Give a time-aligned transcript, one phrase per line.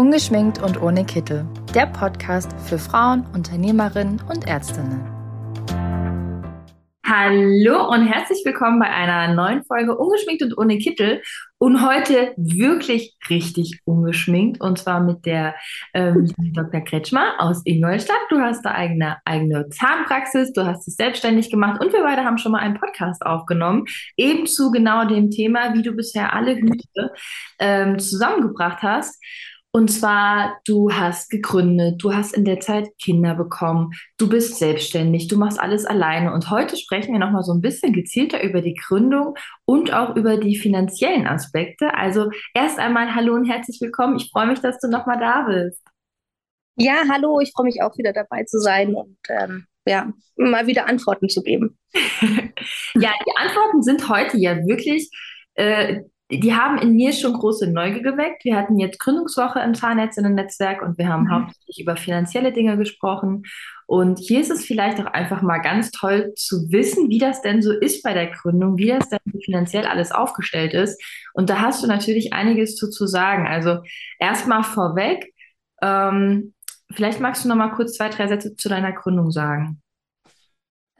[0.00, 1.44] Ungeschminkt und ohne Kittel.
[1.74, 5.04] Der Podcast für Frauen, Unternehmerinnen und Ärztinnen.
[7.04, 11.20] Hallo und herzlich willkommen bei einer neuen Folge Ungeschminkt und ohne Kittel.
[11.58, 15.54] Und heute wirklich richtig ungeschminkt und zwar mit der
[15.92, 16.80] ähm, Dr.
[16.80, 18.16] Kretschmer aus Ingolstadt.
[18.30, 22.38] Du hast da eigene, eigene Zahnpraxis, du hast dich selbstständig gemacht und wir beide haben
[22.38, 23.84] schon mal einen Podcast aufgenommen,
[24.16, 27.12] eben zu genau dem Thema, wie du bisher alle Hüte
[27.58, 29.22] ähm, zusammengebracht hast.
[29.72, 35.28] Und zwar, du hast gegründet, du hast in der Zeit Kinder bekommen, du bist selbstständig,
[35.28, 36.32] du machst alles alleine.
[36.32, 40.38] Und heute sprechen wir nochmal so ein bisschen gezielter über die Gründung und auch über
[40.38, 41.94] die finanziellen Aspekte.
[41.94, 44.16] Also erst einmal hallo und herzlich willkommen.
[44.16, 45.80] Ich freue mich, dass du nochmal da bist.
[46.76, 50.88] Ja, hallo, ich freue mich auch wieder dabei zu sein und ähm, ja, mal wieder
[50.88, 51.78] Antworten zu geben.
[51.94, 55.10] ja, die Antworten sind heute ja wirklich
[55.54, 58.44] äh, die haben in mir schon große Neugier geweckt.
[58.44, 61.30] Wir hatten jetzt Gründungswoche im Zahnärztinnen-Netzwerk und wir haben mhm.
[61.30, 63.42] hauptsächlich über finanzielle Dinge gesprochen.
[63.86, 67.62] Und hier ist es vielleicht auch einfach mal ganz toll zu wissen, wie das denn
[67.62, 71.02] so ist bei der Gründung, wie das denn finanziell alles aufgestellt ist.
[71.34, 73.48] Und da hast du natürlich einiges zu, zu sagen.
[73.48, 73.80] Also
[74.20, 75.32] erstmal vorweg,
[75.82, 76.54] ähm,
[76.92, 79.82] vielleicht magst du noch mal kurz zwei, drei Sätze zu deiner Gründung sagen.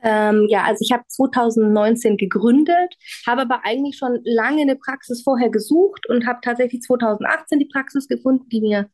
[0.03, 2.95] Ähm, ja, also ich habe 2019 gegründet,
[3.27, 8.09] habe aber eigentlich schon lange eine Praxis vorher gesucht und habe tatsächlich 2018 die Praxis
[8.09, 8.91] gefunden, die mir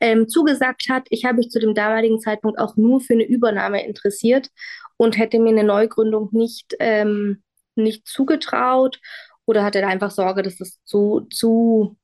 [0.00, 1.06] ähm, zugesagt hat.
[1.10, 4.50] Ich habe mich zu dem damaligen Zeitpunkt auch nur für eine Übernahme interessiert
[4.96, 7.42] und hätte mir eine Neugründung nicht, ähm,
[7.74, 9.00] nicht zugetraut
[9.46, 11.96] oder hatte da einfach Sorge, dass das zu, zu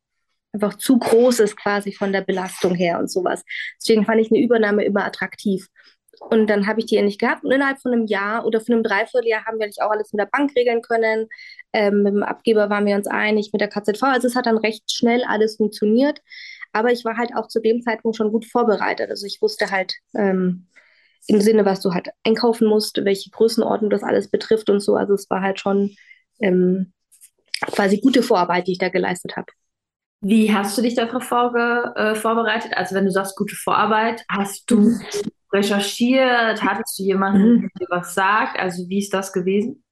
[0.52, 3.44] einfach zu groß ist quasi von der Belastung her und sowas.
[3.80, 5.68] Deswegen fand ich eine Übernahme immer attraktiv.
[6.20, 7.44] Und dann habe ich die endlich gehabt.
[7.44, 10.20] Und innerhalb von einem Jahr oder von einem Dreivierteljahr haben wir nicht auch alles mit
[10.20, 11.28] der Bank regeln können.
[11.72, 14.02] Ähm, mit dem Abgeber waren wir uns einig, mit der KZV.
[14.02, 16.20] Also es hat dann recht schnell alles funktioniert.
[16.72, 19.08] Aber ich war halt auch zu dem Zeitpunkt schon gut vorbereitet.
[19.10, 20.68] Also ich wusste halt ähm,
[21.26, 24.96] im Sinne, was du halt einkaufen musst, welche Größenordnung das alles betrifft und so.
[24.96, 25.96] Also es war halt schon
[26.38, 26.92] ähm,
[27.62, 29.46] quasi gute Vorarbeit, die ich da geleistet habe.
[30.20, 32.72] Wie hast du dich darauf vorge äh, vorbereitet?
[32.76, 34.98] Also wenn du sagst gute Vorarbeit, hast du
[35.52, 36.62] recherchiert?
[36.62, 37.60] Hattest du jemanden, mhm.
[37.60, 38.58] der dir was sagt?
[38.58, 39.82] Also wie ist das gewesen?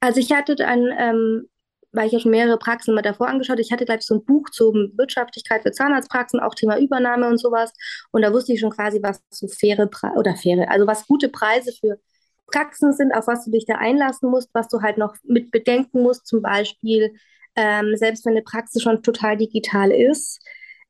[0.00, 1.48] Also ich hatte dann, ähm,
[1.92, 4.50] weil ich ja schon mehrere Praxen mal davor angeschaut, ich hatte gleich so ein Buch
[4.50, 7.72] zur Wirtschaftlichkeit für Zahnarztpraxen, auch Thema Übernahme und sowas.
[8.12, 11.28] Und da wusste ich schon quasi, was so faire Pre oder faire, also was gute
[11.28, 11.98] Preise für
[12.46, 16.02] Praxen sind, auf was du dich da einlassen musst, was du halt noch mit bedenken
[16.02, 17.14] musst, zum Beispiel,
[17.56, 20.40] ähm, selbst wenn eine Praxis schon total digital ist,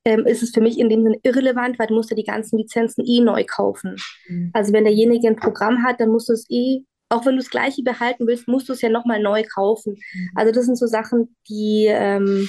[0.06, 2.58] ähm, ist es für mich in dem Sinne irrelevant, weil du musst ja die ganzen
[2.58, 3.96] Lizenzen eh neu kaufen.
[4.28, 4.50] Mhm.
[4.52, 7.50] Also wenn derjenige ein Programm hat, dann musst du es eh, auch wenn du das
[7.50, 9.94] gleiche behalten willst, musst du es ja nochmal neu kaufen.
[9.94, 10.30] Mhm.
[10.36, 12.48] Also das sind so Sachen, die ähm,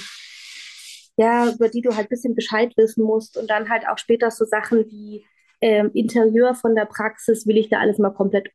[1.16, 4.30] ja, über die du halt ein bisschen Bescheid wissen musst und dann halt auch später
[4.30, 5.24] so Sachen wie
[5.60, 8.50] ähm, Interieur von der Praxis, will ich da alles mal komplett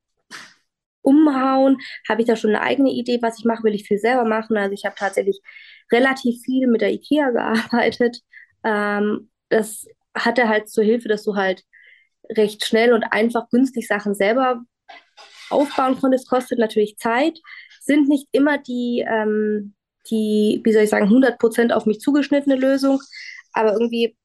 [1.01, 1.77] umhauen?
[2.07, 3.63] Habe ich da schon eine eigene Idee, was ich mache?
[3.65, 4.55] Will ich viel selber machen?
[4.55, 5.41] Also ich habe tatsächlich
[5.91, 8.21] relativ viel mit der IKEA gearbeitet,
[8.63, 9.85] ähm, das
[10.15, 11.63] hatte halt zur Hilfe, dass du halt
[12.29, 14.61] recht schnell und einfach günstig Sachen selber
[15.49, 16.29] aufbauen konntest.
[16.29, 17.39] Kostet natürlich Zeit,
[17.81, 19.73] sind nicht immer die, ähm,
[20.09, 22.99] die, wie soll ich sagen, 100% auf mich zugeschnittene Lösung,
[23.53, 24.15] aber irgendwie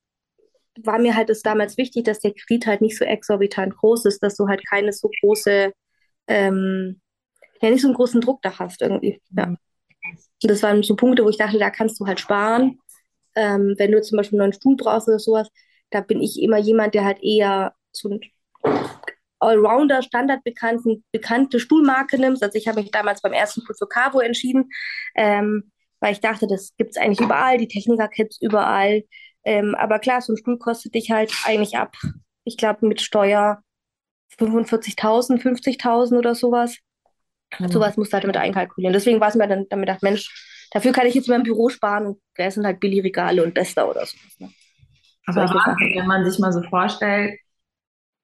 [0.85, 4.23] war mir halt das damals wichtig, dass der Kredit halt nicht so exorbitant groß ist,
[4.23, 5.73] dass du halt keine so große,
[6.29, 7.01] ähm,
[7.61, 9.21] ja, nicht so einen großen Druck da hast irgendwie.
[9.37, 9.47] Ja.
[9.47, 9.59] Und
[10.43, 12.79] das waren so Punkte, wo ich dachte, da kannst du halt sparen
[13.39, 15.49] ähm, wenn du zum Beispiel einen neuen Stuhl brauchst oder sowas,
[15.91, 18.21] da bin ich immer jemand, der halt eher so ein
[19.41, 22.43] Allrounder, standardbekannten, bekannte Stuhlmarke nimmst.
[22.43, 24.69] Also ich habe mich damals beim ersten Stuhl für Cavo entschieden,
[25.15, 29.05] ähm, weil ich dachte, das gibt es eigentlich überall, die Techniker-Kits überall.
[29.45, 31.95] Ähm, aber klar, so ein Stuhl kostet dich halt eigentlich ab,
[32.45, 33.63] ich glaube mit Steuer
[34.39, 36.77] 45.000, 50.000 oder sowas.
[37.59, 37.69] Mhm.
[37.69, 38.93] Sowas musst du halt damit einkalkulieren.
[38.93, 42.07] Deswegen war es mir dann damit gedacht, Mensch, Dafür kann ich jetzt mein Büro sparen
[42.07, 44.17] und da sind halt Billigregale und Bester oder so.
[44.39, 44.51] Ne?
[45.27, 47.39] Aber Wahnsinn, wenn man sich mal so vorstellt,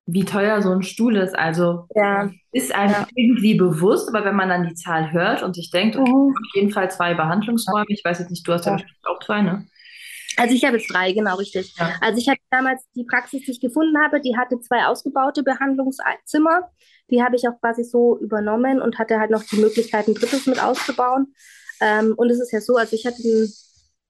[0.06, 1.37] wie teuer so ein Stuhl ist.
[1.37, 2.31] Also ja.
[2.52, 3.06] ist einem ja.
[3.14, 6.35] irgendwie bewusst, aber wenn man dann die Zahl hört und sich denkt, okay, mhm.
[6.37, 9.19] auf jeden Fall zwei Behandlungsräume, ich weiß jetzt nicht, du hast ja, ja bestimmt auch
[9.20, 9.67] zwei, ne?
[10.37, 11.75] Also ich habe jetzt drei, genau richtig.
[11.79, 11.93] Ja.
[12.00, 16.70] Also ich hatte damals die Praxis, die ich gefunden habe, die hatte zwei ausgebaute Behandlungszimmer.
[17.11, 20.47] Die habe ich auch quasi so übernommen und hatte halt noch die Möglichkeit, ein drittes
[20.47, 21.35] mit auszubauen.
[21.81, 23.53] Ähm, und es ist ja so, also ich hatte den,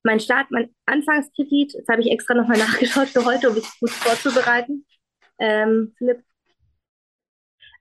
[0.03, 3.91] mein Start, mein Anfangskredit, jetzt habe ich extra nochmal nachgeschaut für heute, um mich gut
[3.91, 4.85] vorzubereiten.
[5.39, 6.23] Ähm, Philipp.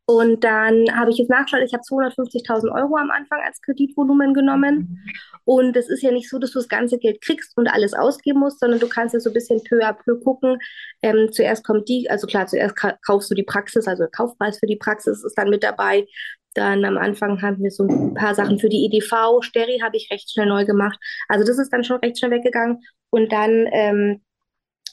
[0.06, 5.00] Und dann habe ich jetzt nachgeschaut, ich habe 250.000 Euro am Anfang als Kreditvolumen genommen.
[5.46, 8.40] Und es ist ja nicht so, dass du das ganze Geld kriegst und alles ausgeben
[8.40, 10.58] musst, sondern du kannst ja so ein bisschen peu à peu gucken.
[11.02, 12.76] Ähm, zuerst kommt die, also klar, zuerst
[13.06, 16.06] kaufst du die Praxis, also der Kaufpreis für die Praxis ist dann mit dabei.
[16.54, 19.42] Dann am Anfang haben wir so ein paar Sachen für die EDV.
[19.42, 21.00] Steri habe ich recht schnell neu gemacht.
[21.28, 22.80] Also das ist dann schon recht schnell weggegangen.
[23.10, 24.22] Und dann ähm,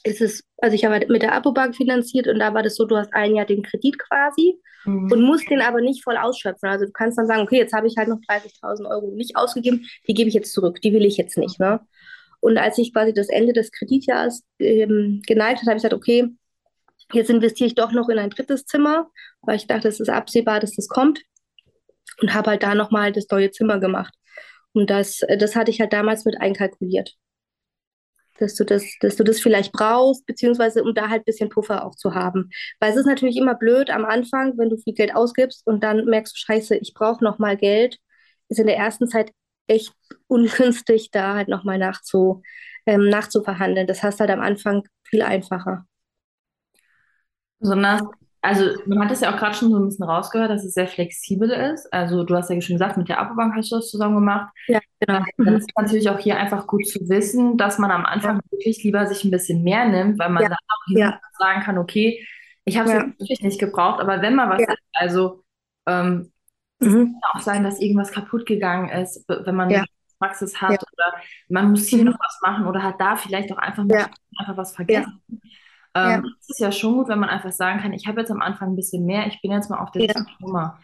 [0.03, 2.85] ist es, also ich habe halt mit der Apobank finanziert und da war das so,
[2.85, 5.11] du hast ein Jahr den Kredit quasi mhm.
[5.11, 6.69] und musst den aber nicht voll ausschöpfen.
[6.69, 9.87] Also du kannst dann sagen, okay, jetzt habe ich halt noch 30.000 Euro nicht ausgegeben,
[10.07, 11.59] die gebe ich jetzt zurück, die will ich jetzt nicht.
[11.59, 11.79] Ne?
[12.39, 16.29] Und als ich quasi das Ende des Kreditjahres ähm, geneigt habe, habe ich gesagt, okay,
[17.13, 19.09] jetzt investiere ich doch noch in ein drittes Zimmer,
[19.41, 21.21] weil ich dachte, es ist absehbar, dass das kommt
[22.21, 24.13] und habe halt da nochmal das neue Zimmer gemacht.
[24.73, 27.15] Und das, das hatte ich halt damals mit einkalkuliert
[28.41, 31.85] dass du das, dass du das vielleicht brauchst, beziehungsweise um da halt ein bisschen Puffer
[31.85, 32.49] auch zu haben.
[32.79, 36.05] Weil es ist natürlich immer blöd am Anfang, wenn du viel Geld ausgibst und dann
[36.05, 37.97] merkst du, scheiße, ich brauche nochmal Geld,
[38.49, 39.31] ist in der ersten Zeit
[39.67, 39.93] echt
[40.27, 42.41] ungünstig, da halt nochmal nachzu,
[42.85, 43.87] ähm, nachzuverhandeln.
[43.87, 45.85] Das hast halt am Anfang viel einfacher.
[47.59, 48.11] Besonders also
[48.87, 51.49] man hat es ja auch gerade schon so ein bisschen rausgehört, dass es sehr flexibel
[51.49, 51.91] ist.
[51.93, 54.51] Also du hast ja schon gesagt, mit der Apobank hast du das zusammen gemacht.
[54.67, 55.23] Ja, genau.
[55.37, 58.51] Das ist natürlich auch hier einfach gut zu wissen, dass man am Anfang ja.
[58.51, 60.49] wirklich lieber sich ein bisschen mehr nimmt, weil man ja.
[60.49, 61.19] dann auch ja.
[61.37, 62.25] sagen kann, okay,
[62.65, 63.05] ich habe es ja.
[63.19, 65.43] wirklich nicht gebraucht, aber wenn mal was ist, also
[65.87, 66.31] ähm,
[66.79, 66.87] mhm.
[66.87, 69.85] es kann auch sein, dass irgendwas kaputt gegangen ist, wenn man eine
[70.19, 72.05] Praxis hat oder man muss hier mhm.
[72.05, 75.21] noch was machen oder hat da vielleicht auch einfach einfach was vergessen.
[75.95, 76.23] Ähm, ja.
[76.39, 78.69] Es ist ja schon gut, wenn man einfach sagen kann, ich habe jetzt am Anfang
[78.69, 80.25] ein bisschen mehr, ich bin jetzt mal auf der ja.
[80.39, 80.79] Nummer.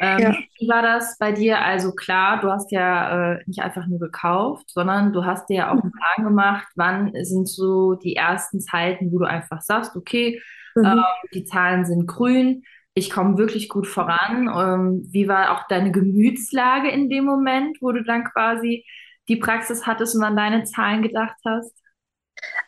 [0.00, 0.36] Ähm, ja.
[0.58, 1.60] Wie war das bei dir?
[1.60, 5.68] Also klar, du hast ja äh, nicht einfach nur gekauft, sondern du hast dir ja
[5.68, 5.92] auch einen mhm.
[5.92, 10.40] Plan gemacht, wann sind so die ersten Zeiten, wo du einfach sagst, okay,
[10.76, 10.84] mhm.
[10.84, 12.62] ähm, die Zahlen sind grün,
[12.94, 14.48] ich komme wirklich gut voran.
[14.48, 18.84] Ähm, wie war auch deine Gemütslage in dem Moment, wo du dann quasi
[19.28, 21.72] die Praxis hattest und an deine Zahlen gedacht hast?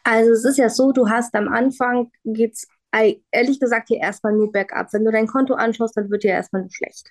[0.05, 2.67] Also es ist ja so, du hast am Anfang geht's
[3.31, 4.93] ehrlich gesagt hier erstmal nur bergab.
[4.93, 7.11] Wenn du dein Konto anschaust, dann wird dir erstmal nur schlecht.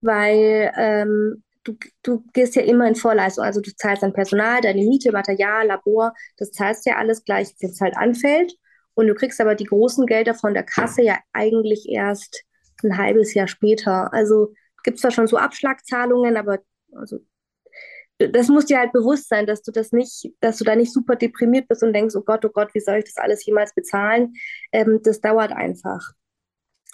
[0.00, 3.44] Weil ähm, du, du gehst ja immer in Vorleistung.
[3.44, 7.70] Also du zahlst dein Personal, deine Miete, Material, Labor, das zahlst ja alles gleich, wenn
[7.70, 8.54] es halt anfällt.
[8.94, 12.44] Und du kriegst aber die großen Gelder von der Kasse ja eigentlich erst
[12.82, 14.12] ein halbes Jahr später.
[14.12, 14.52] Also
[14.84, 16.60] gibt es zwar schon so Abschlagzahlungen, aber
[16.92, 17.18] also
[18.18, 21.16] das muss dir halt bewusst sein, dass du das nicht, dass du da nicht super
[21.16, 24.34] deprimiert bist und denkst, oh Gott, oh Gott, wie soll ich das alles jemals bezahlen?
[24.72, 26.12] Ähm, das dauert einfach.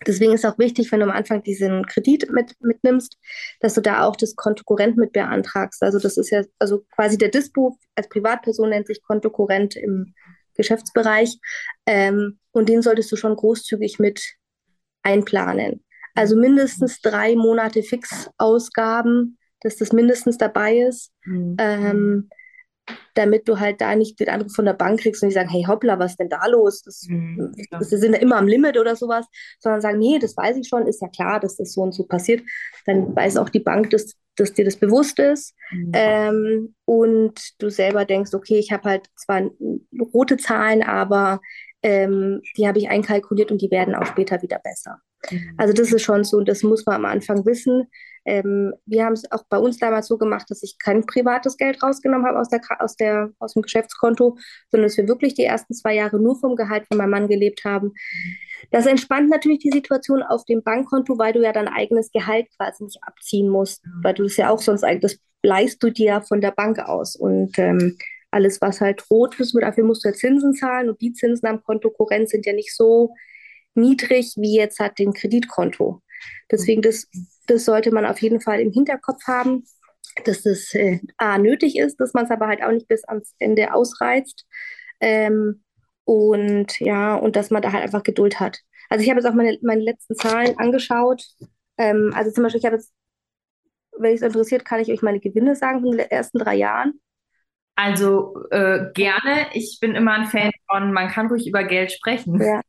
[0.07, 3.19] Deswegen ist auch wichtig, wenn du am Anfang diesen Kredit mit, mitnimmst,
[3.61, 5.83] dass du da auch das Kontokorrent mit beantragst.
[5.83, 10.15] Also das ist ja, also quasi der Dispo als Privatperson nennt sich Kontokorrent im
[10.57, 11.39] Geschäftsbereich.
[11.85, 14.23] Ähm, und den solltest du schon großzügig mit
[15.03, 15.85] einplanen.
[16.15, 21.57] Also mindestens drei Monate Fixausgaben dass das mindestens dabei ist, mhm.
[21.59, 22.31] ähm,
[23.15, 25.65] damit du halt da nicht den Anruf von der Bank kriegst und die sagen, hey
[25.67, 26.83] hoppla, was ist denn da los?
[26.83, 29.27] Das, mhm, das sind ja immer am Limit oder sowas,
[29.59, 32.05] sondern sagen, nee, das weiß ich schon, ist ja klar, dass das so und so
[32.05, 32.43] passiert.
[32.87, 35.91] Dann weiß auch die Bank, dass, dass dir das bewusst ist mhm.
[35.95, 39.43] ähm, und du selber denkst, okay, ich habe halt zwar
[40.13, 41.41] rote Zahlen, aber
[41.83, 44.99] ähm, die habe ich einkalkuliert und die werden auch später wieder besser.
[45.31, 45.55] Mhm.
[45.59, 47.89] Also das ist schon so und das muss man am Anfang wissen.
[48.25, 51.83] Ähm, wir haben es auch bei uns damals so gemacht, dass ich kein privates Geld
[51.83, 54.37] rausgenommen habe aus, der, aus, der, aus dem Geschäftskonto,
[54.71, 57.65] sondern dass wir wirklich die ersten zwei Jahre nur vom Gehalt von meinem Mann gelebt
[57.65, 57.93] haben.
[58.71, 62.85] Das entspannt natürlich die Situation auf dem Bankkonto, weil du ja dein eigenes Gehalt quasi
[62.85, 66.41] nicht abziehen musst, weil du das ja auch sonst eigentlich, das leist du dir von
[66.41, 67.17] der Bank aus.
[67.17, 67.97] Und ähm,
[68.31, 71.63] alles, was halt rot ist, dafür musst du ja Zinsen zahlen und die Zinsen am
[71.63, 73.15] Konto Korrent sind ja nicht so
[73.75, 76.03] niedrig wie jetzt hat den Kreditkonto.
[76.51, 77.09] Deswegen, das,
[77.47, 79.65] das sollte man auf jeden Fall im Hinterkopf haben,
[80.25, 83.35] dass das äh, A, nötig ist, dass man es aber halt auch nicht bis ans
[83.39, 84.47] Ende ausreizt.
[85.01, 85.63] Ähm,
[86.05, 88.61] und ja, und dass man da halt einfach Geduld hat.
[88.89, 91.25] Also ich habe jetzt auch meine, meine letzten Zahlen angeschaut.
[91.79, 92.93] Ähm, also zum Beispiel, ich habe jetzt,
[93.97, 97.01] wenn es interessiert, kann ich euch meine Gewinne sagen von den ersten drei Jahren.
[97.77, 99.47] Also äh, gerne.
[99.53, 102.41] Ich bin immer ein Fan von, man kann ruhig über Geld sprechen.
[102.43, 102.61] Ja,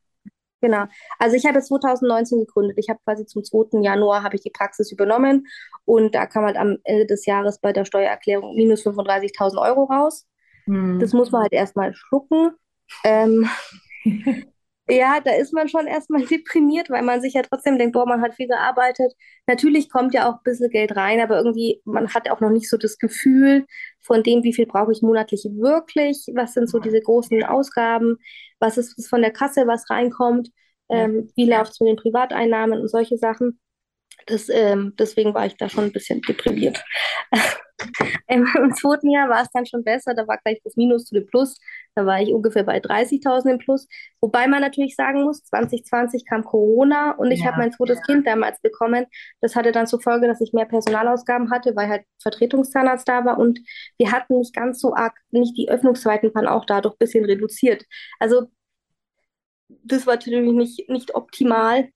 [0.62, 0.84] Genau.
[1.18, 2.78] Also ich habe 2019 gegründet.
[2.78, 3.82] Ich habe quasi zum 2.
[3.82, 5.46] Januar habe ich die Praxis übernommen
[5.84, 10.24] und da kam halt am Ende des Jahres bei der Steuererklärung minus 35.000 Euro raus.
[10.66, 11.00] Hm.
[11.00, 12.52] Das muss man halt erstmal schlucken.
[13.02, 13.48] Ähm,
[14.88, 18.22] ja, da ist man schon erstmal deprimiert, weil man sich ja trotzdem denkt, boah, man
[18.22, 19.12] hat viel gearbeitet.
[19.46, 22.68] Natürlich kommt ja auch ein bisschen Geld rein, aber irgendwie, man hat auch noch nicht
[22.68, 23.66] so das Gefühl
[24.00, 28.16] von dem, wie viel brauche ich monatlich wirklich, was sind so diese großen Ausgaben,
[28.58, 30.50] was ist von der Kasse, was reinkommt,
[30.90, 33.60] ähm, wie läuft es mit den Privateinnahmen und solche Sachen.
[34.26, 36.84] Das, ähm, deswegen war ich da schon ein bisschen deprimiert.
[38.28, 41.14] Im, Im zweiten Jahr war es dann schon besser, da war gleich das Minus zu
[41.14, 41.58] dem Plus.
[41.94, 43.86] Da war ich ungefähr bei 30.000 im Plus.
[44.20, 48.02] Wobei man natürlich sagen muss, 2020 kam Corona und ich Ja, habe mein zweites ja.
[48.02, 49.06] Kind damals bekommen.
[49.40, 53.38] Das hatte dann zur Folge, dass ich mehr Personalausgaben hatte, weil halt Vertretungszahnarzt da war
[53.38, 53.60] und
[53.98, 57.84] wir hatten nicht ganz so arg, nicht die Öffnungszeiten waren auch dadurch ein bisschen reduziert.
[58.18, 58.48] Also
[59.84, 61.90] das war natürlich nicht, nicht optimal.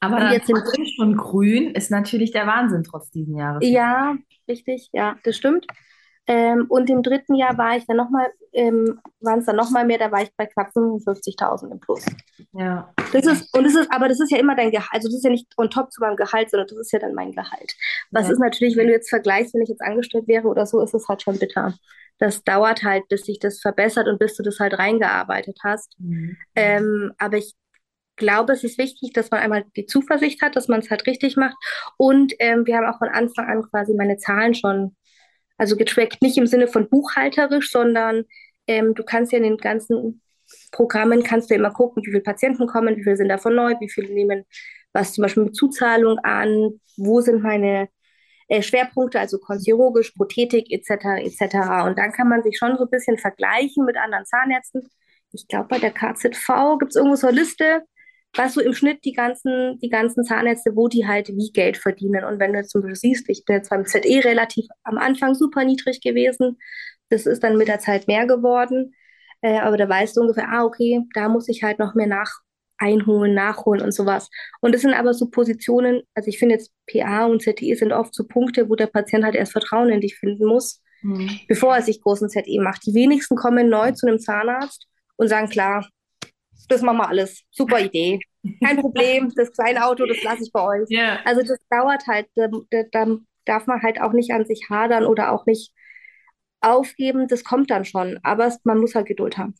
[0.00, 3.64] Aber dann jetzt sind schon grün ist natürlich der Wahnsinn trotz diesen Jahres.
[3.64, 4.16] Ja,
[4.48, 5.66] richtig, ja, das stimmt.
[6.28, 9.98] Ähm, und im dritten Jahr war ich dann nochmal, ähm, waren es dann nochmal mehr,
[9.98, 12.04] da war ich bei knapp 55.000 im Plus.
[12.52, 12.92] Ja.
[13.12, 15.24] Das ist, und das ist, aber das ist ja immer dein Gehalt, also das ist
[15.24, 17.72] ja nicht on top zu meinem Gehalt, sondern das ist ja dann mein Gehalt.
[18.10, 18.34] Was Ja.
[18.34, 21.08] ist natürlich, wenn du jetzt vergleichst, wenn ich jetzt angestellt wäre oder so, ist es
[21.08, 21.74] halt schon bitter.
[22.18, 25.94] Das dauert halt, bis sich das verbessert und bis du das halt reingearbeitet hast.
[25.98, 26.36] Mhm.
[26.56, 27.54] Ähm, aber ich
[28.16, 31.36] glaube, es ist wichtig, dass man einmal die Zuversicht hat, dass man es halt richtig
[31.36, 31.56] macht.
[31.96, 34.96] Und ähm, wir haben auch von Anfang an quasi meine Zahlen schon,
[35.58, 38.24] also getrackt, nicht im Sinne von buchhalterisch, sondern
[38.66, 40.22] ähm, du kannst ja in den ganzen
[40.72, 43.90] Programmen, kannst du immer gucken, wie viele Patienten kommen, wie viele sind davon neu, wie
[43.90, 44.44] viele nehmen
[44.92, 47.88] was zum Beispiel mit Zuzahlung an, wo sind meine
[48.48, 51.24] äh, Schwerpunkte, also chirurgisch, Prothetik etc.
[51.24, 51.86] etc.
[51.86, 54.88] Und dann kann man sich schon so ein bisschen vergleichen mit anderen Zahnärzten.
[55.32, 57.82] Ich glaube, bei der KZV gibt es irgendwo so eine Liste,
[58.36, 62.24] was so im Schnitt die ganzen, die ganzen Zahnärzte, wo die halt wie Geld verdienen.
[62.24, 65.34] Und wenn du jetzt zum Beispiel siehst, ich bin jetzt beim ZE relativ am Anfang
[65.34, 66.58] super niedrig gewesen,
[67.08, 68.94] das ist dann mit der Zeit mehr geworden.
[69.40, 72.30] Äh, aber da weißt du ungefähr, ah, okay, da muss ich halt noch mehr nach
[72.76, 74.28] einholen, nachholen und sowas.
[74.60, 78.14] Und das sind aber so Positionen, also ich finde jetzt PA und ZE sind oft
[78.14, 81.30] so Punkte, wo der Patient halt erst Vertrauen in dich finden muss, Mhm.
[81.48, 82.84] bevor er sich großen ZE macht.
[82.86, 85.88] Die wenigsten kommen neu zu einem Zahnarzt und sagen, klar,
[86.68, 87.42] das machen wir alles.
[87.50, 88.20] Super Idee.
[88.64, 90.88] Kein Problem, das kleine Auto, das lasse ich bei euch.
[90.88, 91.18] Ja.
[91.24, 95.04] Also das dauert halt, da, da, da darf man halt auch nicht an sich hadern
[95.06, 95.72] oder auch nicht
[96.60, 98.18] aufgeben, das kommt dann schon.
[98.22, 99.54] Aber man muss halt Geduld haben.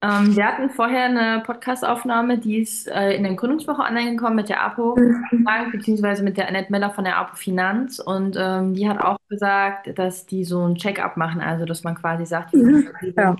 [0.00, 4.48] Ähm, wir hatten vorher eine Podcast-Aufnahme, die ist äh, in der Gründungswoche online gekommen mit
[4.48, 4.94] der APO
[5.42, 7.98] Bank, beziehungsweise mit der Annette Miller von der APO Finanz.
[7.98, 11.96] Und ähm, die hat auch gesagt, dass die so ein Check-up machen, also dass man
[11.96, 12.88] quasi sagt, Mhm.
[13.00, 13.34] wie, Ja.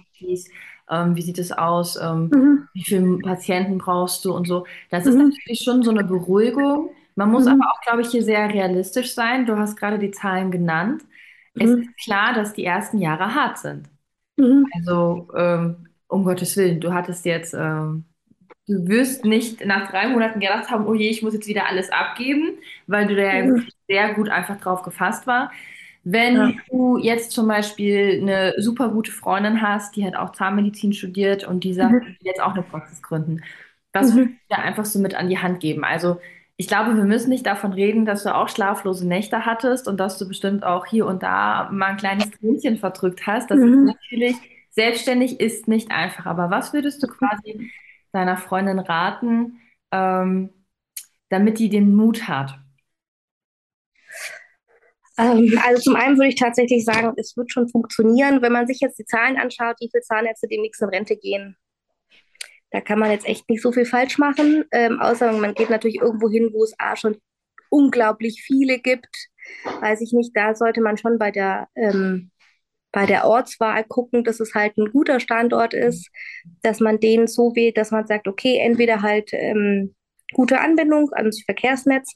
[0.90, 2.68] Ähm, wie sieht es aus, ähm, Mhm.
[2.72, 4.66] wie viele Patienten brauchst du und so.
[4.90, 5.38] Das ist Mhm.
[5.46, 6.90] natürlich schon so eine Beruhigung.
[7.16, 7.48] Man muss Mhm.
[7.48, 9.46] aber auch, glaube ich, hier sehr realistisch sein.
[9.46, 11.02] Du hast gerade die Zahlen genannt.
[11.58, 11.88] Es Mhm.
[11.88, 13.88] ist klar, dass die ersten Jahre hart sind.
[14.38, 14.72] Mhm.
[14.74, 18.04] Also, ähm, um Gottes Willen, du hattest jetzt, ähm,
[18.68, 21.90] du wirst nicht nach drei Monaten gedacht haben, oh je, ich muss jetzt wieder alles
[21.90, 23.48] abgeben, weil du da ja Mhm.
[23.48, 25.52] wirklich sehr gut einfach drauf gefasst war.
[26.04, 26.52] Wenn Ja.
[26.70, 31.64] du jetzt zum Beispiel eine super gute Freundin hast, die hat auch Zahnmedizin studiert und
[31.64, 32.16] die sagt, Mhm.
[32.18, 33.42] ich will jetzt auch eine Praxis gründen,
[33.92, 34.16] was Mhm.
[34.16, 35.84] würdest du dir einfach so mit an die Hand geben?
[35.84, 36.20] Also,
[36.56, 40.18] ich glaube, wir müssen nicht davon reden, dass du auch schlaflose Nächte hattest und dass
[40.18, 43.50] du bestimmt auch hier und da mal ein kleines Tränchen verdrückt hast.
[43.50, 43.84] Das ist Mhm.
[43.84, 44.36] natürlich,
[44.70, 46.26] selbstständig ist nicht einfach.
[46.26, 47.70] Aber was würdest du quasi
[48.12, 49.60] deiner Freundin raten,
[49.92, 50.50] ähm,
[51.30, 52.58] damit die den Mut hat?
[55.18, 58.78] Ähm, also zum einen würde ich tatsächlich sagen, es wird schon funktionieren, wenn man sich
[58.80, 61.56] jetzt die Zahlen anschaut, wie viele Zahnärzte demnächst in Rente gehen.
[62.70, 66.00] Da kann man jetzt echt nicht so viel falsch machen, ähm, außer man geht natürlich
[66.00, 67.16] irgendwo hin, wo es A schon
[67.70, 69.08] unglaublich viele gibt.
[69.80, 72.30] Weiß ich nicht, da sollte man schon bei der, ähm,
[72.92, 76.10] bei der Ortswahl gucken, dass es halt ein guter Standort ist,
[76.62, 79.94] dass man den so wählt, dass man sagt, okay, entweder halt ähm,
[80.32, 82.14] gute Anbindung ans Verkehrsnetz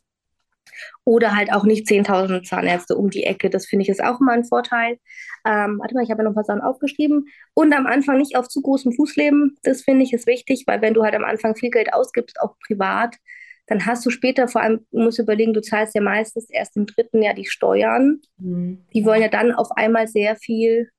[1.05, 3.51] oder halt auch nicht 10.000 Zahnärzte um die Ecke.
[3.51, 4.99] Das finde ich ist auch immer ein Vorteil.
[5.45, 7.27] Ähm, warte mal, ich habe ja noch ein paar Sachen aufgeschrieben.
[7.55, 9.57] Und am Anfang nicht auf zu großem Fuß leben.
[9.63, 12.57] Das finde ich ist wichtig, weil wenn du halt am Anfang viel Geld ausgibst, auch
[12.67, 13.17] privat,
[13.67, 16.87] dann hast du später vor allem, du musst überlegen, du zahlst ja meistens erst im
[16.87, 18.21] dritten Jahr die Steuern.
[18.39, 18.85] Mhm.
[18.93, 20.91] Die wollen ja dann auf einmal sehr viel,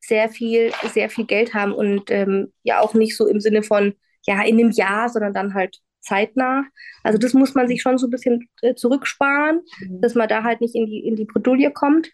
[0.00, 3.94] sehr viel, sehr viel Geld haben und ähm, ja auch nicht so im Sinne von,
[4.26, 6.64] ja, in einem Jahr, sondern dann halt zeitnah.
[7.04, 10.00] Also das muss man sich schon so ein bisschen äh, zurücksparen, Mhm.
[10.00, 12.10] dass man da halt nicht in die, in die Bredouille kommt.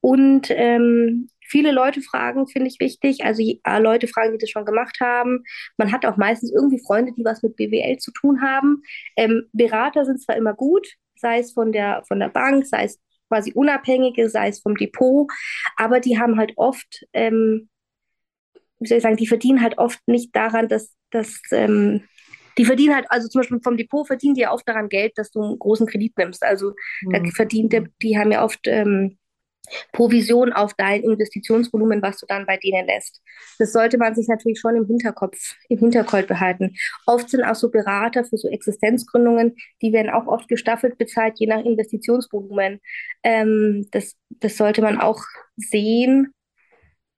[0.00, 3.24] Und ähm, viele Leute fragen, finde ich wichtig.
[3.24, 5.42] Also äh, Leute fragen, die das schon gemacht haben.
[5.76, 8.82] Man hat auch meistens irgendwie Freunde, die was mit BWL zu tun haben.
[9.16, 13.00] Ähm, Berater sind zwar immer gut, sei es von der, von der Bank, sei es
[13.28, 15.30] quasi Unabhängige, sei es vom Depot,
[15.76, 17.68] aber die haben halt oft, ähm,
[18.78, 22.04] wie soll ich sagen, die verdienen halt oft nicht daran, dass, dass ähm,
[22.58, 25.30] die verdienen halt, also zum Beispiel vom Depot verdienen die ja oft daran Geld, dass
[25.30, 26.42] du einen großen Kredit nimmst.
[26.44, 26.72] Also
[27.10, 27.30] da Mhm.
[27.34, 29.18] verdient der, die haben ja oft ähm,
[29.92, 33.20] Provision auf dein Investitionsvolumen, was du dann bei denen lässt.
[33.58, 36.74] Das sollte man sich natürlich schon im Hinterkopf, im Hinterkopf behalten.
[37.06, 41.46] Oft sind auch so Berater für so Existenzgründungen, die werden auch oft gestaffelt bezahlt, je
[41.48, 42.80] nach Investitionsvolumen.
[43.22, 45.22] Ähm, das, das sollte man auch
[45.56, 46.32] sehen.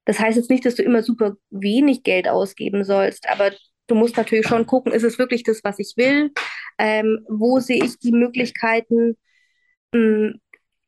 [0.04, 3.52] Das heißt jetzt nicht, dass du immer super wenig Geld ausgeben sollst, aber
[3.90, 6.32] du musst natürlich schon gucken, ist es wirklich das, was ich will?
[6.78, 9.16] Ähm, wo sehe ich die Möglichkeiten,
[9.92, 10.40] mh, hm,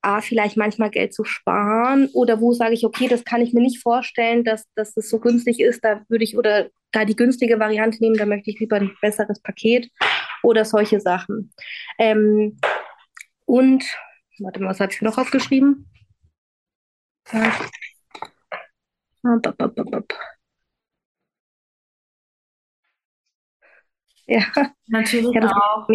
[0.04, 3.60] A, vielleicht manchmal Geld zu sparen oder wo sage ich, okay, das kann ich mir
[3.60, 7.60] nicht vorstellen, dass, dass das so günstig ist, da würde ich oder da die günstige
[7.60, 9.90] Variante nehmen, da möchte ich lieber ein besseres Paket
[10.42, 11.52] oder solche Sachen.
[11.98, 12.58] Ähm,
[13.46, 13.84] und,
[14.40, 15.88] warte mal, was habe ich noch aufgeschrieben?
[17.32, 17.52] Ja.
[24.26, 24.44] Ja,
[24.88, 25.88] natürlich ja, auch.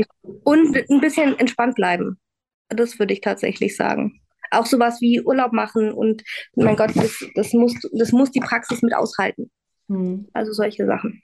[0.43, 2.19] Und ein bisschen entspannt bleiben.
[2.69, 4.21] Das würde ich tatsächlich sagen.
[4.51, 6.23] Auch sowas wie Urlaub machen und
[6.55, 9.51] mein Gott, das, das, muss, das muss die Praxis mit aushalten.
[9.89, 10.27] Hm.
[10.33, 11.21] Also solche Sachen.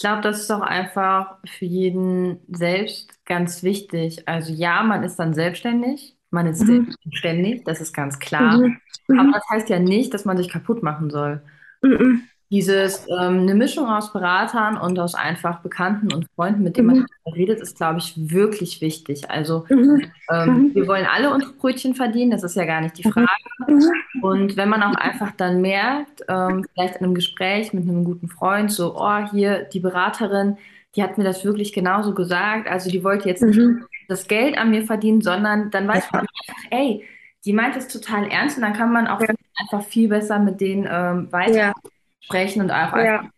[0.00, 4.26] Ich glaube, das ist auch einfach für jeden selbst ganz wichtig.
[4.26, 6.86] Also ja, man ist dann selbstständig, man ist mhm.
[7.02, 8.56] selbstständig, das ist ganz klar.
[8.56, 8.80] Mhm.
[9.08, 9.20] Mhm.
[9.20, 11.42] Aber das heißt ja nicht, dass man sich kaputt machen soll.
[11.82, 12.22] Mhm.
[12.50, 17.06] Dieses, ähm, eine Mischung aus Beratern und aus einfach Bekannten und Freunden, mit denen mhm.
[17.24, 19.30] man redet, ist, glaube ich, wirklich wichtig.
[19.30, 20.10] Also mhm.
[20.32, 20.74] ähm, mhm.
[20.74, 23.12] wir wollen alle unsere Brötchen verdienen, das ist ja gar nicht die mhm.
[23.12, 23.28] Frage.
[23.68, 24.22] Mhm.
[24.22, 28.26] Und wenn man auch einfach dann merkt, ähm, vielleicht in einem Gespräch mit einem guten
[28.26, 30.58] Freund, so, oh, hier die Beraterin,
[30.96, 32.68] die hat mir das wirklich genauso gesagt.
[32.68, 33.84] Also die wollte jetzt nicht mhm.
[34.08, 37.04] das Geld an mir verdienen, sondern dann weiß man einfach, ey,
[37.44, 39.28] die meint es total ernst und dann kann man auch ja.
[39.54, 41.54] einfach viel besser mit denen ähm, weiter.
[41.54, 41.72] Ja
[42.20, 43.28] sprechen und auch ja.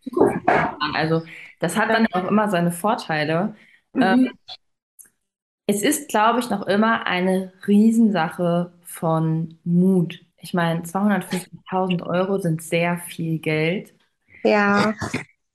[0.93, 1.23] Also
[1.59, 3.55] das hat dann auch immer seine Vorteile.
[3.93, 4.01] Mhm.
[4.01, 4.31] Ähm,
[5.65, 10.19] es ist, glaube ich, noch immer eine Riesensache von Mut.
[10.37, 13.93] Ich meine, 250.000 Euro sind sehr viel Geld.
[14.43, 14.93] Ja,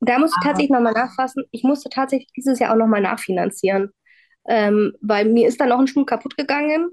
[0.00, 1.44] da muss ich tatsächlich nochmal nachfassen.
[1.50, 3.90] Ich musste tatsächlich dieses Jahr auch nochmal nachfinanzieren,
[4.48, 6.90] ähm, weil mir ist da noch ein Schuh kaputt gegangen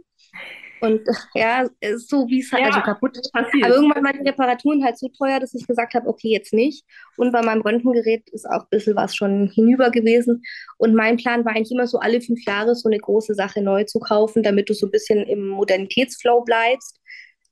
[0.86, 1.02] und
[1.36, 3.30] ja, so wie es halt ja, also kaputt ist.
[3.34, 6.86] Aber irgendwann waren die Reparaturen halt so teuer, dass ich gesagt habe, okay, jetzt nicht.
[7.18, 10.44] Und bei meinem Röntgengerät ist auch ein bisschen was schon hinüber gewesen.
[10.78, 13.84] Und mein Plan war eigentlich immer so alle fünf Jahre so eine große Sache neu
[13.84, 17.00] zu kaufen, damit du so ein bisschen im Modernitätsflow bleibst.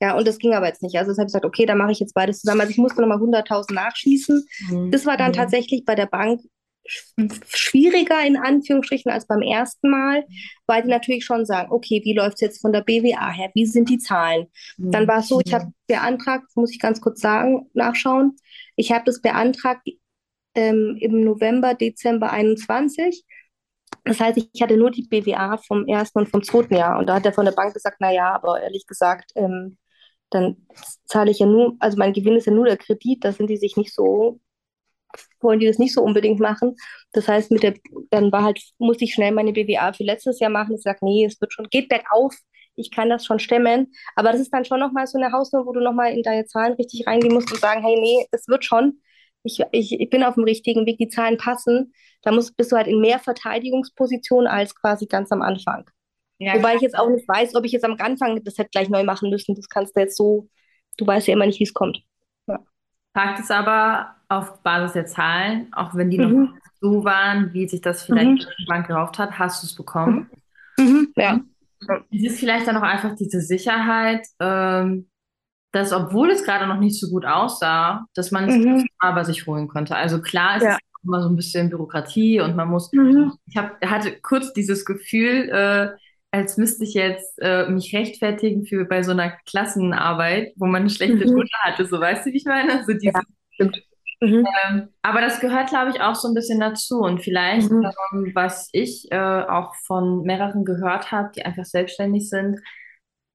[0.02, 0.98] Ja, und das ging aber jetzt nicht.
[0.98, 2.62] Also deshalb habe ich gesagt, okay, dann mache ich jetzt beides zusammen.
[2.62, 4.46] Also ich musste nochmal 100.000 nachschießen.
[4.70, 4.92] Mhm.
[4.92, 5.36] Das war dann mhm.
[5.36, 6.42] tatsächlich bei der Bank
[6.86, 10.26] schwieriger in Anführungsstrichen als beim ersten Mal,
[10.68, 13.52] weil die natürlich schon sagen, okay, wie läuft es jetzt von der BWA her?
[13.54, 14.48] Wie sind die Zahlen?
[14.78, 14.92] Mhm.
[14.92, 18.36] Dann war es so, ich habe beantragt, muss ich ganz kurz sagen, nachschauen.
[18.76, 19.88] Ich habe das beantragt
[20.56, 23.24] ähm, im November, Dezember 21.
[24.06, 27.00] Das heißt, ich hatte nur die BWA vom ersten und vom zweiten Jahr.
[27.00, 29.78] Und da hat er von der Bank gesagt, na ja, aber ehrlich gesagt, ähm,
[30.30, 30.68] dann
[31.06, 33.58] zahle ich ja nur, also mein Gewinn ist ja nur der Kredit, da sind die
[33.58, 34.40] sich nicht so
[35.44, 36.76] wollen die das nicht so unbedingt machen.
[37.12, 37.76] Das heißt, mit der,
[38.10, 40.76] dann war halt, musste ich schnell meine BWA für letztes Jahr machen.
[40.76, 42.36] Ich sage, nee, es wird schon, geht bergauf,
[42.76, 43.94] ich kann das schon stemmen.
[44.16, 46.74] Aber das ist dann schon nochmal so eine Hausnummer, wo du nochmal in deine Zahlen
[46.74, 49.00] richtig reingehen musst und sagen, hey, nee, es wird schon.
[49.44, 51.94] Ich, ich, ich bin auf dem richtigen Weg, die Zahlen passen.
[52.22, 55.86] Da musst, bist du halt in mehr Verteidigungsposition als quasi ganz am Anfang.
[56.40, 58.90] Ja, Wobei ich jetzt auch nicht weiß, ob ich jetzt am Anfang das hätte gleich
[58.90, 59.56] neu machen müssen.
[59.56, 60.48] Das kannst du jetzt so,
[60.98, 62.04] du weißt ja immer nicht, wie es kommt.
[63.14, 66.44] Fakt ist aber, auf Basis der Zahlen, auch wenn die mhm.
[66.44, 68.52] noch so waren, wie sich das vielleicht mhm.
[68.60, 70.30] die Bank gerauft hat, hast du es bekommen.
[70.78, 70.86] Mhm.
[70.86, 71.14] mhm.
[71.16, 71.40] Ja.
[72.12, 75.10] Es ist vielleicht dann auch einfach diese Sicherheit, ähm,
[75.74, 78.86] dass obwohl es gerade noch nicht so gut aussah, dass man es mhm.
[79.00, 79.96] aber sich holen konnte.
[79.96, 80.72] Also klar ist ja.
[80.76, 83.34] es immer so ein bisschen Bürokratie und man muss, mhm.
[83.48, 85.90] ich hab, hatte kurz dieses Gefühl, äh,
[86.34, 90.90] als müsste ich jetzt äh, mich rechtfertigen für bei so einer Klassenarbeit, wo man eine
[90.90, 91.36] schlechte mhm.
[91.36, 92.84] Note hatte, so weißt du, wie ich meine?
[92.86, 93.84] So dieses, ja, stimmt.
[94.20, 94.48] Mhm.
[94.66, 97.02] Ähm, aber das gehört, glaube ich, auch so ein bisschen dazu.
[97.02, 97.86] Und vielleicht, mhm.
[98.14, 102.60] ähm, was ich äh, auch von mehreren gehört habe, die einfach selbstständig sind,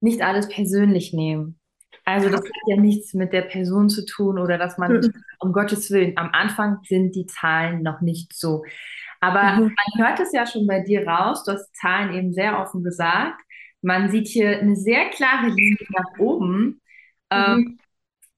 [0.01, 1.57] nicht alles persönlich nehmen.
[2.03, 5.13] Also das hat ja nichts mit der Person zu tun oder dass man, mhm.
[5.39, 8.63] um Gottes Willen, am Anfang sind die Zahlen noch nicht so.
[9.19, 9.75] Aber mhm.
[9.75, 13.41] man hört es ja schon bei dir raus, du hast Zahlen eben sehr offen gesagt.
[13.81, 16.81] Man sieht hier eine sehr klare Linie nach oben.
[17.31, 17.79] Ähm, mhm.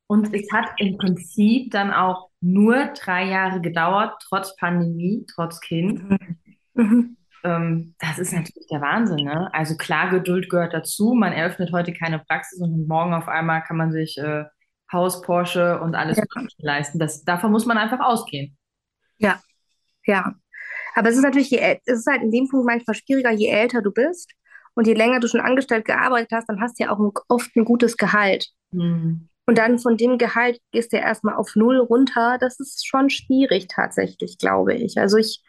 [0.07, 6.09] und es hat im Prinzip dann auch nur drei Jahre gedauert, trotz Pandemie, trotz Kind.
[6.09, 6.37] Mhm.
[6.73, 7.17] mhm.
[7.43, 9.25] Ähm, das ist natürlich der Wahnsinn.
[9.25, 9.49] Ne?
[9.53, 11.13] Also klar, Geduld gehört dazu.
[11.13, 14.45] Man eröffnet heute keine Praxis und morgen auf einmal kann man sich äh,
[14.91, 16.23] Haus, Porsche und alles ja.
[16.57, 16.99] leisten.
[16.99, 18.57] Das, davon muss man einfach ausgehen.
[19.17, 19.39] Ja,
[20.05, 20.35] ja.
[20.95, 23.81] Aber es ist natürlich, je, es ist halt in dem Punkt manchmal schwieriger, je älter
[23.81, 24.31] du bist
[24.75, 27.55] Und je länger du schon angestellt gearbeitet hast, dann hast du ja auch ein, oft
[27.55, 28.47] ein gutes Gehalt.
[28.71, 29.27] Mhm.
[29.45, 32.37] Und dann von dem Gehalt gehst du ja erstmal auf Null runter.
[32.39, 34.97] Das ist schon schwierig tatsächlich, glaube ich.
[34.97, 35.41] Also ich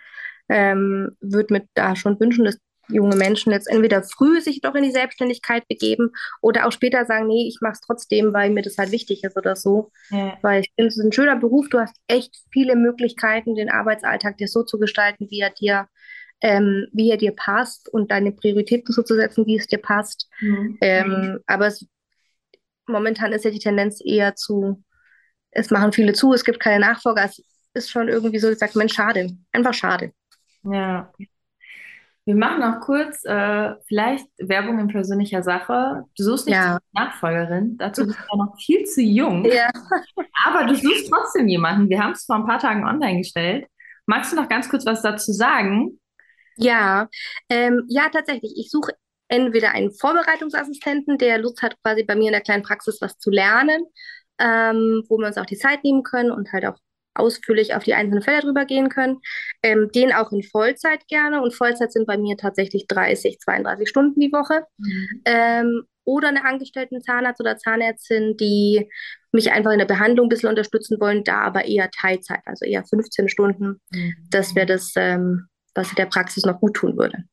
[0.48, 2.58] ähm, würde mir da schon wünschen, dass
[2.92, 7.26] junge Menschen jetzt entweder früh sich doch in die Selbstständigkeit begeben oder auch später sagen,
[7.26, 9.90] nee, ich mache es trotzdem, weil mir das halt wichtig ist oder so.
[10.10, 10.36] Ja.
[10.42, 14.36] Weil ich finde, es ist ein schöner Beruf, du hast echt viele Möglichkeiten, den Arbeitsalltag
[14.36, 15.88] dir so zu gestalten, wie er dir,
[16.40, 20.28] ähm, wie er dir passt und deine Prioritäten so zu setzen, wie es dir passt.
[20.40, 20.78] Mhm.
[20.80, 21.86] Ähm, aber es,
[22.86, 24.82] momentan ist ja die Tendenz eher zu,
[25.50, 27.42] es machen viele zu, es gibt keine Nachfolger, es
[27.74, 30.12] ist schon irgendwie so gesagt, Mensch, schade, einfach schade.
[30.64, 31.12] Ja,
[32.24, 36.04] wir machen noch kurz äh, vielleicht Werbung in persönlicher Sache.
[36.16, 36.72] Du suchst nicht ja.
[36.72, 39.44] eine Nachfolgerin, dazu bist du ja noch viel zu jung.
[39.52, 39.70] Ja.
[40.46, 41.88] Aber du suchst trotzdem jemanden.
[41.88, 43.66] Wir haben es vor ein paar Tagen online gestellt.
[44.06, 46.00] Magst du noch ganz kurz was dazu sagen?
[46.56, 47.08] Ja,
[47.48, 48.54] ähm, ja, tatsächlich.
[48.56, 48.92] Ich suche
[49.28, 53.30] entweder einen Vorbereitungsassistenten, der Lust hat, quasi bei mir in der kleinen Praxis was zu
[53.30, 53.84] lernen,
[54.38, 56.76] ähm, wo wir uns auch die Zeit nehmen können und halt auch
[57.14, 59.20] ausführlich auf die einzelnen Fälle drüber gehen können.
[59.62, 61.42] Ähm, den auch in Vollzeit gerne.
[61.42, 64.64] Und Vollzeit sind bei mir tatsächlich 30, 32 Stunden die Woche.
[64.78, 65.22] Mhm.
[65.24, 68.88] Ähm, oder eine angestellten Zahnarzt oder Zahnärztin, die
[69.30, 72.84] mich einfach in der Behandlung ein bisschen unterstützen wollen, da aber eher Teilzeit, also eher
[72.84, 73.80] 15 Stunden.
[73.90, 74.14] Mhm.
[74.30, 77.24] Das wäre das, ähm, was der Praxis noch gut tun würde.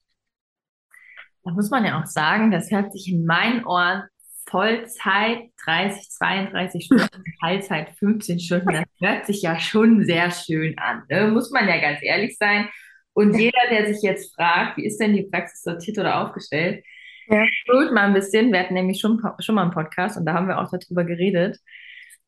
[1.44, 4.04] Da muss man ja auch sagen, das hört sich in meinen Ohren
[4.50, 11.04] Vollzeit 30, 32 Stunden, Teilzeit 15 Stunden, das hört sich ja schon sehr schön an.
[11.10, 11.28] Ne?
[11.28, 12.68] Muss man ja ganz ehrlich sein.
[13.14, 16.84] Und jeder, der sich jetzt fragt, wie ist denn die Praxis sortiert oder aufgestellt,
[17.30, 17.46] ja.
[17.66, 18.52] Schuld mal ein bisschen.
[18.52, 21.60] Wir hatten nämlich schon, schon mal einen Podcast und da haben wir auch darüber geredet.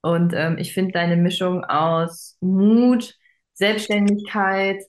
[0.01, 3.15] Und ähm, ich finde deine Mischung aus Mut,
[3.53, 4.83] Selbstständigkeit,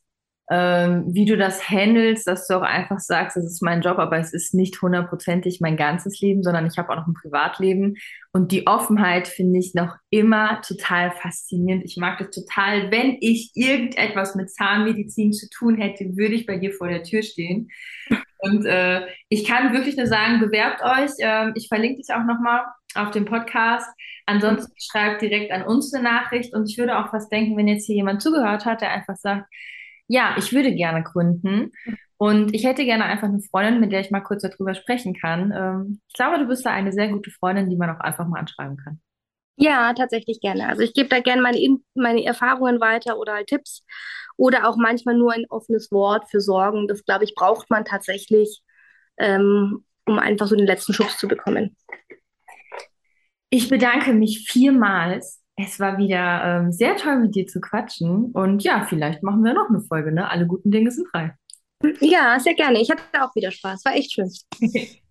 [0.54, 4.18] ähm, wie du das handelst, dass du auch einfach sagst, das ist mein Job, aber
[4.18, 7.96] es ist nicht hundertprozentig mein ganzes Leben, sondern ich habe auch noch ein Privatleben.
[8.34, 11.84] Und die Offenheit finde ich noch immer total faszinierend.
[11.86, 12.90] Ich mag das total.
[12.90, 17.22] Wenn ich irgendetwas mit Zahnmedizin zu tun hätte, würde ich bei dir vor der Tür
[17.22, 17.70] stehen.
[18.40, 21.12] Und äh, ich kann wirklich nur sagen, bewerbt euch.
[21.20, 23.88] Ähm, ich verlinke dich auch nochmal auf dem Podcast.
[24.26, 26.52] Ansonsten schreibt direkt an uns eine Nachricht.
[26.52, 29.46] Und ich würde auch was denken, wenn jetzt hier jemand zugehört hat, der einfach sagt,
[30.12, 31.72] ja, ich würde gerne gründen.
[32.18, 35.52] Und ich hätte gerne einfach eine Freundin, mit der ich mal kurz darüber sprechen kann.
[35.56, 38.38] Ähm, ich glaube, du bist da eine sehr gute Freundin, die man auch einfach mal
[38.38, 39.00] anschreiben kann.
[39.56, 40.68] Ja, tatsächlich gerne.
[40.68, 43.84] Also ich gebe da gerne meine, meine Erfahrungen weiter oder halt Tipps
[44.36, 46.88] oder auch manchmal nur ein offenes Wort für Sorgen.
[46.88, 48.60] Das, glaube ich, braucht man tatsächlich,
[49.16, 51.76] ähm, um einfach so den letzten Schubs zu bekommen.
[53.48, 58.32] Ich bedanke mich vielmals es war wieder ähm, sehr toll, mit dir zu quatschen.
[58.32, 60.28] Und ja, vielleicht machen wir noch eine Folge, ne?
[60.28, 61.34] Alle guten Dinge sind frei.
[62.00, 62.80] Ja, sehr gerne.
[62.80, 63.84] Ich hatte auch wieder Spaß.
[63.84, 64.30] War echt schön.